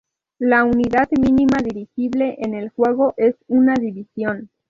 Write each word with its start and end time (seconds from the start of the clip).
La 0.39 0.63
unidad 0.63 1.09
mínima 1.11 1.59
dirigible 1.63 2.35
en 2.39 2.55
el 2.55 2.69
juego 2.69 3.13
es 3.17 3.35
una 3.47 3.75
división. 3.75 4.49